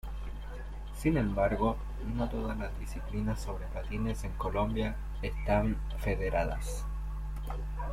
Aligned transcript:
Sin 0.97 1.15
embargo, 1.15 1.75
no 2.17 2.27
todas 2.27 2.57
las 2.57 2.79
disciplinas 2.79 3.39
sobre 3.39 3.67
patines 3.67 4.23
en 4.23 4.31
Colombia, 4.31 4.95
están 5.21 5.77
federadas. 5.99 6.87